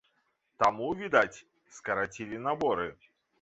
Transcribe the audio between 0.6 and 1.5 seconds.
Таму, відаць,